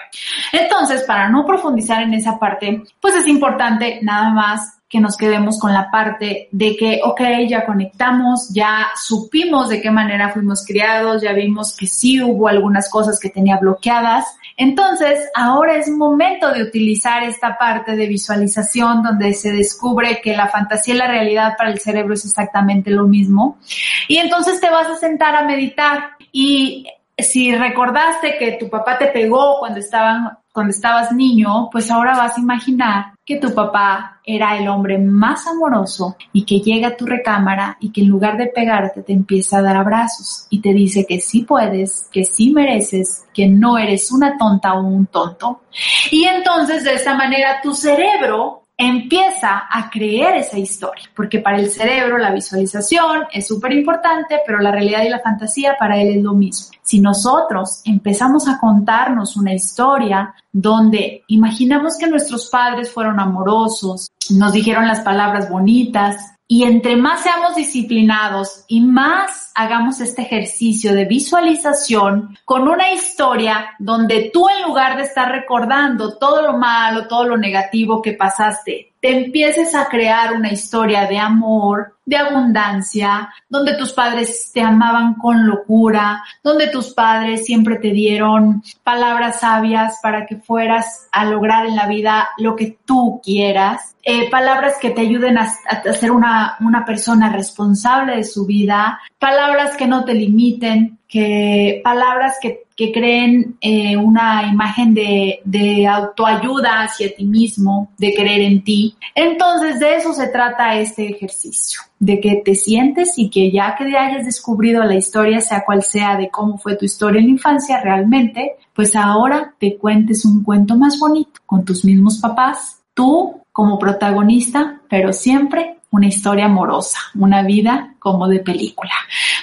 [0.52, 5.60] entonces, para no profundizar en esa parte, pues es importante nada más que nos quedemos
[5.60, 11.22] con la parte de que, ok, ya conectamos, ya supimos de qué manera fuimos criados,
[11.22, 14.26] ya vimos que sí hubo algunas cosas que tenía bloqueadas.
[14.58, 20.50] Entonces, ahora es momento de utilizar esta parte de visualización donde se descubre que la
[20.50, 23.60] fantasía y la realidad para el cerebro es exactamente lo mismo.
[24.08, 29.08] Y entonces te vas a sentar a meditar y si recordaste que tu papá te
[29.08, 34.58] pegó cuando estaban cuando estabas niño, pues ahora vas a imaginar que tu papá era
[34.58, 38.48] el hombre más amoroso y que llega a tu recámara y que en lugar de
[38.48, 43.26] pegarte te empieza a dar abrazos y te dice que sí puedes, que sí mereces,
[43.34, 45.64] que no eres una tonta o un tonto.
[46.10, 51.72] Y entonces de esa manera tu cerebro empieza a creer esa historia, porque para el
[51.72, 56.24] cerebro la visualización es súper importante, pero la realidad y la fantasía para él es
[56.24, 56.78] lo mismo.
[56.84, 64.54] Si nosotros empezamos a contarnos una historia donde imaginamos que nuestros padres fueron amorosos, nos
[64.54, 71.04] dijeron las palabras bonitas, y entre más seamos disciplinados y más hagamos este ejercicio de
[71.04, 77.26] visualización con una historia donde tú en lugar de estar recordando todo lo malo, todo
[77.26, 83.76] lo negativo que pasaste, te empieces a crear una historia de amor, de abundancia, donde
[83.76, 90.26] tus padres te amaban con locura, donde tus padres siempre te dieron palabras sabias para
[90.26, 95.02] que fueras a lograr en la vida lo que tú quieras, eh, palabras que te
[95.02, 100.14] ayuden a, a ser una, una persona responsable de su vida, palabras que no te
[100.14, 107.92] limiten, que palabras que, que creen eh, una imagen de, de, autoayuda hacia ti mismo,
[107.98, 108.96] de creer en ti.
[109.16, 113.86] Entonces de eso se trata este ejercicio, de que te sientes y que ya que
[113.86, 117.82] hayas descubrido la historia, sea cual sea de cómo fue tu historia en la infancia
[117.82, 123.80] realmente, pues ahora te cuentes un cuento más bonito con tus mismos papás, tú como
[123.80, 128.94] protagonista, pero siempre una historia amorosa, una vida como de película.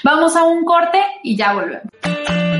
[0.05, 2.54] Vamos a un corte y ya volvemos.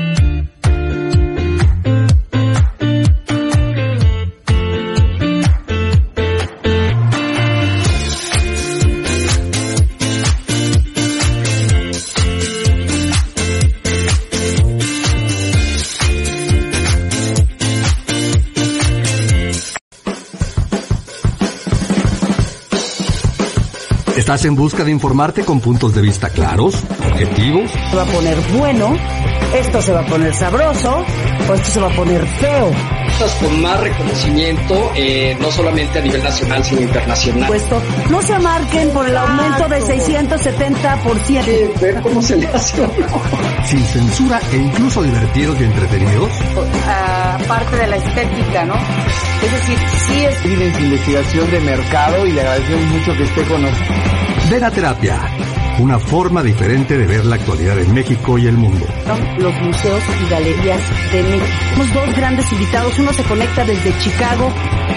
[24.25, 26.73] ¿Estás en busca de informarte con puntos de vista claros,
[27.11, 27.69] objetivos?
[27.69, 28.97] Se va a poner bueno,
[29.53, 31.05] esto se va a poner sabroso,
[31.47, 32.71] o esto se va a poner feo.
[33.39, 37.47] Con más reconocimiento, eh, no solamente a nivel nacional, sino internacional.
[37.47, 41.43] Puesto, no se marquen por el aumento de 670%.
[41.43, 42.83] Sí, ver cómo se le hace.
[43.65, 46.31] Sin censura e incluso divertidos y entretenidos.
[46.87, 48.75] Aparte de la estética, ¿no?
[48.75, 50.41] Es decir, sí es...
[50.41, 54.14] Tienen investigación de mercado y le agradecemos mucho que esté con nosotros.
[54.49, 55.19] Ven a terapia.
[55.79, 58.85] Una forma diferente de ver la actualidad en México y el mundo.
[59.39, 60.81] Los museos y galerías
[61.11, 61.45] de México.
[61.75, 62.99] Tenemos dos grandes invitados.
[62.99, 64.51] Uno se conecta desde Chicago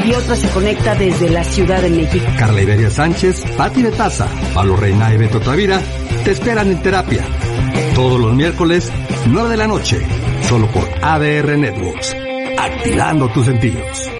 [0.04, 2.26] y otro se conecta desde la Ciudad de México.
[2.38, 5.80] Carla Iberia Sánchez, Pati de Taza, Pablo Reina y Beto Tavira
[6.24, 7.24] te esperan en terapia.
[7.94, 8.92] Todos los miércoles,
[9.26, 10.06] 9 de la noche,
[10.42, 12.14] solo por ADR Networks.
[12.58, 14.17] Activando tus sentidos.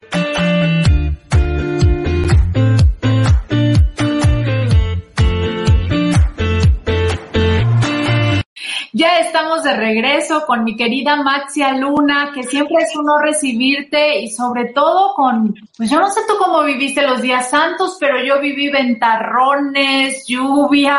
[9.69, 15.12] De regreso con mi querida Maxia Luna, que siempre es uno recibirte y sobre todo
[15.14, 20.25] con, pues yo no sé tú cómo viviste los días santos, pero yo viví ventarrones,
[20.27, 20.99] lluvia,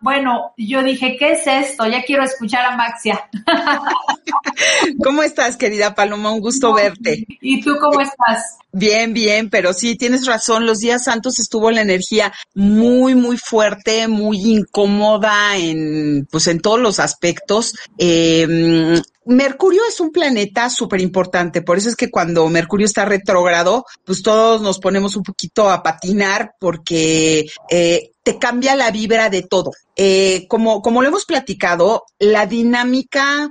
[0.00, 1.86] bueno, yo dije, ¿qué es esto?
[1.86, 3.28] Ya quiero escuchar a Maxia.
[5.04, 6.32] ¿Cómo estás, querida Paloma?
[6.32, 7.26] Un gusto verte.
[7.40, 8.58] ¿Y tú cómo estás?
[8.78, 14.06] Bien, bien, pero sí, tienes razón, los días santos estuvo la energía muy, muy fuerte,
[14.06, 17.72] muy incómoda en, pues en todos los aspectos.
[17.96, 23.86] Eh, Mercurio es un planeta súper importante, por eso es que cuando Mercurio está retrógrado,
[24.04, 29.40] pues todos nos ponemos un poquito a patinar porque eh, te cambia la vibra de
[29.40, 29.70] todo.
[29.96, 33.48] Eh, como, como lo hemos platicado, la dinámica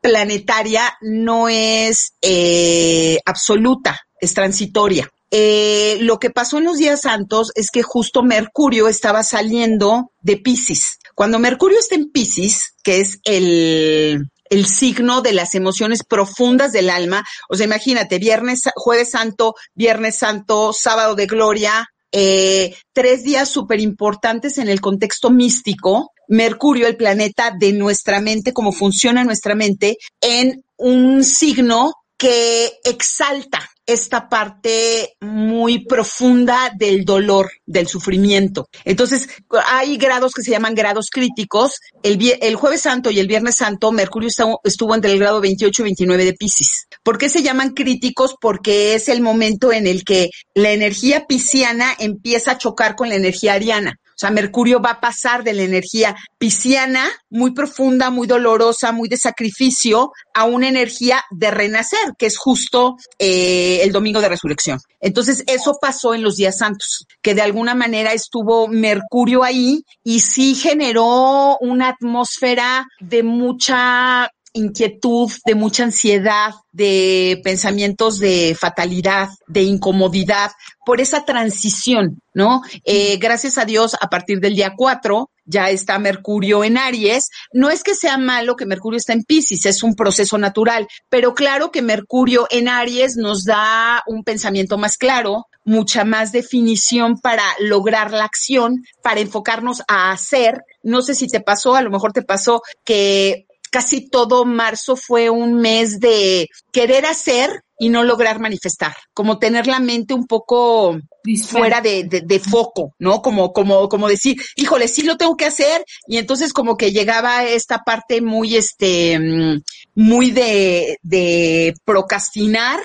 [0.00, 5.10] planetaria no es eh, absoluta es transitoria.
[5.30, 10.38] Eh, lo que pasó en los días santos es que justo Mercurio estaba saliendo de
[10.38, 10.98] Pisces.
[11.14, 16.88] Cuando Mercurio está en Pisces, que es el, el signo de las emociones profundas del
[16.88, 23.50] alma, o sea, imagínate, viernes, jueves santo, viernes santo, sábado de gloria, eh, tres días
[23.50, 29.54] súper importantes en el contexto místico, Mercurio, el planeta de nuestra mente, cómo funciona nuestra
[29.54, 38.68] mente, en un signo que exalta esta parte muy profunda del dolor, del sufrimiento.
[38.84, 39.28] Entonces,
[39.66, 41.80] hay grados que se llaman grados críticos.
[42.02, 44.28] El, el jueves santo y el viernes santo, Mercurio
[44.62, 46.86] estuvo entre el grado 28 y 29 de Pisces.
[47.02, 48.34] ¿Por qué se llaman críticos?
[48.38, 53.14] Porque es el momento en el que la energía pisciana empieza a chocar con la
[53.14, 53.94] energía ariana.
[54.18, 59.08] O sea, Mercurio va a pasar de la energía pisciana, muy profunda, muy dolorosa, muy
[59.08, 64.80] de sacrificio, a una energía de renacer, que es justo eh, el domingo de resurrección.
[65.00, 70.18] Entonces, eso pasó en los días santos, que de alguna manera estuvo Mercurio ahí y
[70.18, 74.28] sí generó una atmósfera de mucha
[74.58, 80.50] inquietud, de mucha ansiedad, de pensamientos de fatalidad, de incomodidad,
[80.84, 82.62] por esa transición, ¿no?
[82.84, 87.30] Eh, gracias a Dios, a partir del día 4 ya está Mercurio en Aries.
[87.52, 91.34] No es que sea malo que Mercurio está en Pisces, es un proceso natural, pero
[91.34, 97.44] claro que Mercurio en Aries nos da un pensamiento más claro, mucha más definición para
[97.60, 100.62] lograr la acción, para enfocarnos a hacer.
[100.82, 105.30] No sé si te pasó, a lo mejor te pasó que casi todo marzo fue
[105.30, 110.98] un mes de querer hacer y no lograr manifestar, como tener la mente un poco
[111.46, 113.22] fuera de, de, foco, ¿no?
[113.22, 117.44] Como, como, como decir, híjole, sí lo tengo que hacer, y entonces como que llegaba
[117.44, 119.62] esta parte muy, este, mm,
[119.94, 122.80] muy de, de procrastinar,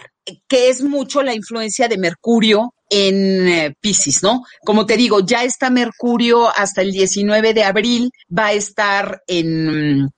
[0.47, 4.43] que es mucho la influencia de Mercurio en eh, Pisces, ¿no?
[4.63, 10.09] Como te digo, ya está Mercurio hasta el 19 de abril, va a estar en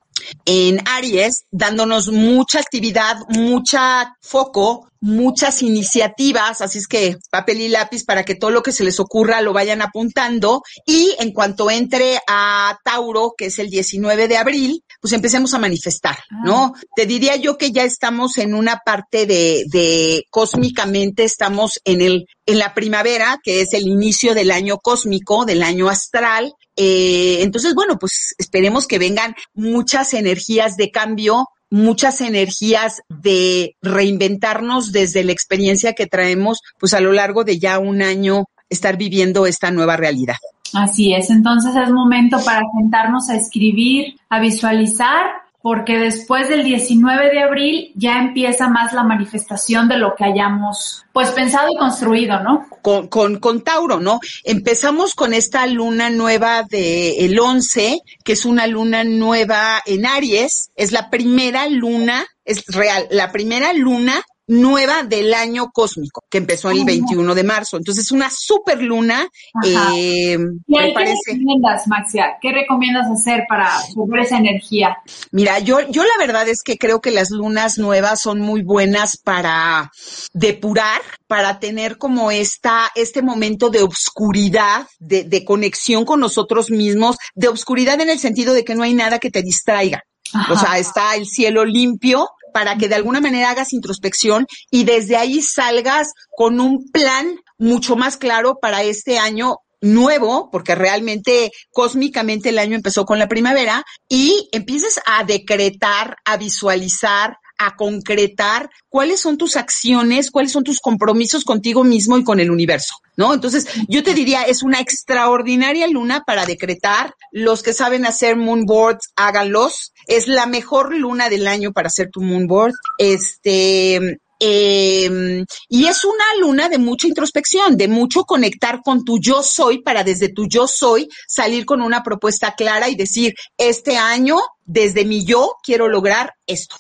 [0.46, 8.04] en Aries, dándonos mucha actividad, mucha foco, muchas iniciativas, así es que papel y lápiz
[8.06, 12.20] para que todo lo que se les ocurra lo vayan apuntando y en cuanto entre
[12.28, 16.74] a Tauro, que es el 19 de abril, pues empecemos a manifestar, ¿no?
[16.76, 16.82] Ah.
[16.96, 22.26] Te diría yo que ya estamos en una parte de, de cósmicamente estamos en el
[22.48, 27.74] en la primavera, que es el inicio del año cósmico, del año astral, eh, entonces,
[27.74, 35.32] bueno, pues esperemos que vengan muchas energías de cambio, muchas energías de reinventarnos desde la
[35.32, 39.96] experiencia que traemos, pues a lo largo de ya un año estar viviendo esta nueva
[39.98, 40.38] realidad.
[40.74, 47.32] Así es, entonces es momento para sentarnos a escribir, a visualizar porque después del 19
[47.32, 52.40] de abril ya empieza más la manifestación de lo que hayamos pues pensado y construido,
[52.42, 52.68] ¿no?
[52.84, 54.20] Con, con, con Tauro, ¿no?
[54.44, 60.70] Empezamos con esta luna nueva de el 11, que es una luna nueva en Aries,
[60.76, 66.70] es la primera luna, es real, la primera luna nueva del año cósmico, que empezó
[66.70, 67.78] el 21 de marzo.
[67.78, 69.28] Entonces, una super luna.
[69.66, 70.38] Eh,
[70.68, 71.16] me parece.
[71.26, 72.38] ¿Qué recomiendas, Maxia?
[72.42, 74.98] ¿Qué recomiendas hacer para subir esa energía?
[75.32, 79.18] Mira, yo, yo la verdad es que creo que las lunas nuevas son muy buenas
[79.18, 79.92] para
[80.34, 87.18] depurar, para tener como esta, este momento de obscuridad, de, de conexión con nosotros mismos,
[87.34, 90.04] de obscuridad en el sentido de que no hay nada que te distraiga.
[90.50, 95.18] O sea, está el cielo limpio, para que de alguna manera hagas introspección y desde
[95.18, 102.48] ahí salgas con un plan mucho más claro para este año nuevo, porque realmente cósmicamente
[102.50, 109.20] el año empezó con la primavera, y empieces a decretar, a visualizar, a concretar cuáles
[109.20, 113.34] son tus acciones, cuáles son tus compromisos contigo mismo y con el universo, ¿no?
[113.34, 117.14] Entonces, yo te diría, es una extraordinaria luna para decretar.
[117.32, 119.94] Los que saben hacer moonboards, háganlos.
[120.08, 122.74] Es la mejor luna del año para hacer tu moonboard.
[122.98, 129.42] Este, eh, y es una luna de mucha introspección, de mucho conectar con tu yo
[129.42, 134.38] soy para desde tu yo soy salir con una propuesta clara y decir, este año,
[134.66, 136.76] desde mi yo, quiero lograr esto.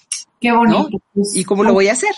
[0.45, 1.01] Qué bonito.
[1.33, 2.13] ¿Y cómo lo voy a hacer?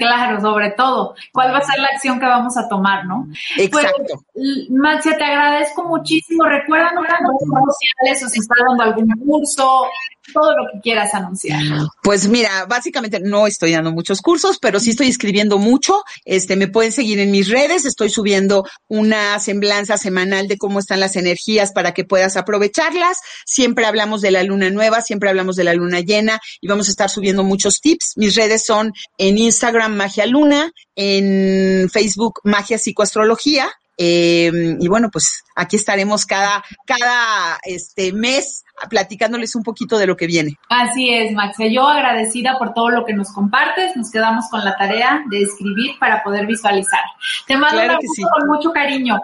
[0.00, 1.14] claro, sobre todo.
[1.32, 3.28] ¿Cuál va a ser la acción que vamos a tomar, no?
[3.56, 4.24] Exacto.
[4.34, 6.44] Pues, Maxia, te agradezco muchísimo.
[6.44, 9.84] Recuerda las redes sociales o si estás dando algún curso,
[10.32, 11.60] todo lo que quieras anunciar.
[12.02, 16.02] Pues mira, básicamente no estoy dando muchos cursos, pero sí estoy escribiendo mucho.
[16.24, 17.84] Este, me pueden seguir en mis redes.
[17.84, 23.18] Estoy subiendo una semblanza semanal de cómo están las energías para que puedas aprovecharlas.
[23.44, 26.92] Siempre hablamos de la luna nueva, siempre hablamos de la luna llena y vamos a
[26.92, 28.12] estar subiendo muchos tips.
[28.16, 33.70] Mis redes son en Instagram Magia Luna, en Facebook Magia Psicoastrología.
[33.98, 34.50] Eh,
[34.80, 40.26] y bueno, pues aquí estaremos cada, cada este mes platicándoles un poquito de lo que
[40.26, 40.58] viene.
[40.68, 41.68] Así es, Maxia.
[41.68, 43.96] Yo agradecida por todo lo que nos compartes.
[43.96, 47.02] Nos quedamos con la tarea de escribir para poder visualizar.
[47.46, 47.98] Te mando un
[48.38, 49.20] con mucho cariño.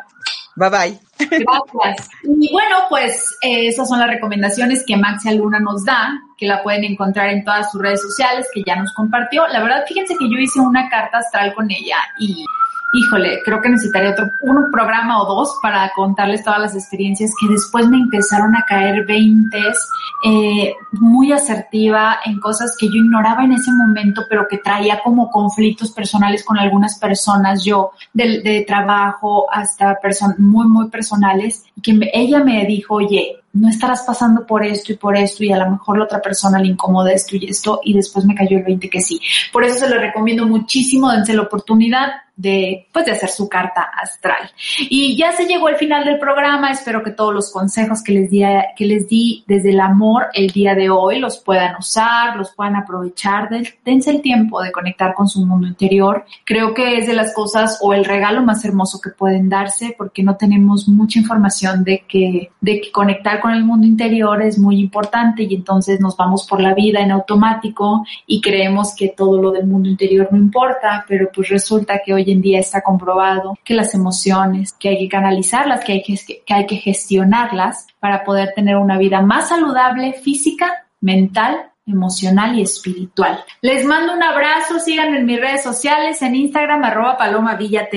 [0.59, 0.99] Bye bye.
[1.19, 2.11] Gracias.
[2.25, 6.63] Y bueno, pues eh, esas son las recomendaciones que Maxia Luna nos da, que la
[6.65, 9.47] pueden encontrar en todas sus redes sociales, que ya nos compartió.
[9.49, 12.45] La verdad, fíjense que yo hice una carta astral con ella y
[12.93, 17.53] híjole, creo que necesitaría otro, un programa o dos para contarles todas las experiencias que
[17.53, 19.77] después me empezaron a caer veintes,
[20.25, 25.31] eh, muy asertiva en cosas que yo ignoraba en ese momento, pero que traía como
[25.31, 31.99] conflictos personales con algunas personas, yo, de, de trabajo hasta personas muy, muy personales, que
[32.13, 35.71] ella me dijo, oye, no estarás pasando por esto y por esto y a lo
[35.71, 38.89] mejor la otra persona le incomoda esto y esto y después me cayó el 20
[38.89, 39.21] que sí.
[39.53, 42.09] Por eso se lo recomiendo muchísimo, dense la oportunidad
[42.39, 44.51] de, pues, de hacer su carta astral.
[44.89, 48.31] Y ya se llegó el final del programa, espero que todos los consejos que les
[48.31, 48.43] di,
[48.77, 52.77] que les di desde el amor el día de hoy los puedan usar, los puedan
[52.77, 53.49] aprovechar,
[53.85, 56.25] dense el tiempo de conectar con su mundo interior.
[56.45, 60.23] Creo que es de las cosas o el regalo más hermoso que pueden darse porque
[60.23, 64.79] no tenemos mucha información de que, de que conectar con el mundo interior es muy
[64.79, 69.51] importante y entonces nos vamos por la vida en automático y creemos que todo lo
[69.51, 73.75] del mundo interior no importa, pero pues resulta que hoy en día está comprobado que
[73.75, 78.53] las emociones, que hay que canalizarlas, que hay que, que hay que gestionarlas para poder
[78.55, 83.43] tener una vida más saludable física, mental emocional y espiritual.
[83.63, 87.89] Les mando un abrazo, sigan en mis redes sociales, en Instagram arroba Paloma Villa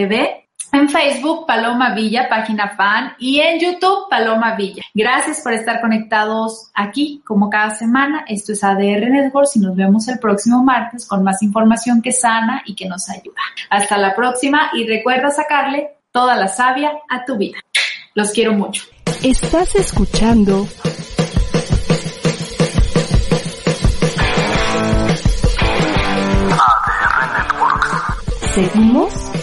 [0.72, 4.84] en Facebook Paloma Villa, página fan, y en YouTube Paloma Villa.
[4.94, 8.24] Gracias por estar conectados aquí como cada semana.
[8.28, 12.64] Esto es ADR Networks y nos vemos el próximo martes con más información que sana
[12.66, 13.42] y que nos ayuda.
[13.70, 17.60] Hasta la próxima y recuerda sacarle toda la savia a tu vida.
[18.14, 18.84] Los quiero mucho.
[19.24, 20.68] Estás escuchando
[26.58, 28.54] ADR Networks.
[28.54, 29.21] Seguimos